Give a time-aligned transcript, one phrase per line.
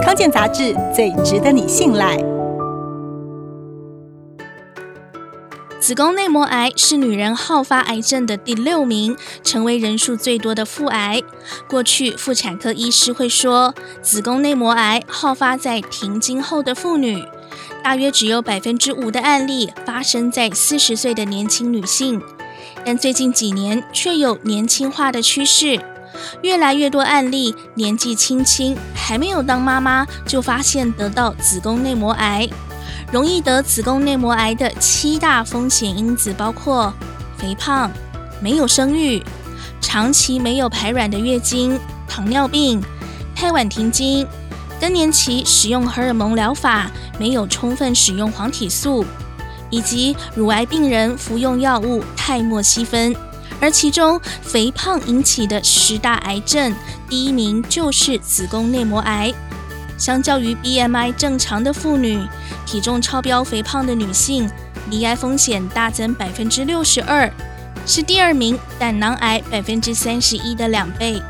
[0.00, 2.16] 康健杂志最值得你信赖。
[5.80, 11.20] 子宫内膜癌是女人好发癌症的第六名，成为人数最多的妇癌。
[11.68, 17.24] 过去妇产科医师会说，子宫内膜癌好发在停经后的妇女，
[17.82, 22.22] 大约只有百分之五的案例发生在四十岁的年轻女性。
[22.84, 25.80] 但最近几年却有年轻化的趋势，
[26.42, 32.48] 越来越多案例年纪轻轻还没有当妈妈就发现得到子宫内膜癌。
[33.10, 36.92] 容易得子宫内膜癌的七大风险因子包括
[37.36, 37.90] 肥胖、
[38.40, 39.22] 没有生育、
[39.80, 42.82] 长期没有排卵的月经、糖尿病、
[43.34, 44.26] 太晚停经、
[44.80, 49.04] 更年期使用荷尔蒙疗法没有充分使用黄体素，
[49.68, 53.14] 以及乳癌病人服用药物泰莫西芬。
[53.62, 56.74] 而其中肥胖引起的十大癌症，
[57.08, 59.32] 第一名就是子宫内膜癌。
[59.96, 62.20] 相较于 BMI 正常的妇女，
[62.66, 64.50] 体重超标、肥胖的女性，
[64.90, 67.32] 罹癌风险大增百分之六十二，
[67.86, 71.22] 是第二名胆囊癌百分之三十一的两倍。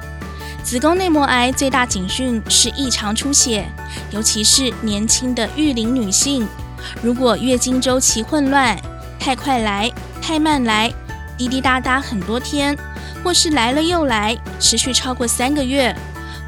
[0.64, 3.70] 子宫内膜癌最大警讯是异常出血，
[4.10, 6.48] 尤其是年轻的育龄女性，
[7.02, 8.80] 如果月经周期混乱、
[9.20, 9.92] 太快来、
[10.22, 10.90] 太慢来、
[11.42, 12.78] 滴滴答答很多天，
[13.24, 15.92] 或是来了又来，持续超过三个月。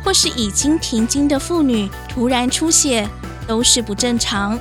[0.04, 3.08] 或是已经停经的妇女突然出血，
[3.44, 4.56] 都是不正常。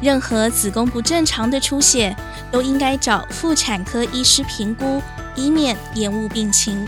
[0.00, 2.16] 任何子宫不正常的出血，
[2.50, 5.02] 都应该找妇产科医师评估，
[5.34, 6.86] 以免延误病情。